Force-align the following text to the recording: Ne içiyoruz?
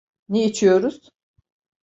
Ne 0.29 0.45
içiyoruz? 0.45 1.11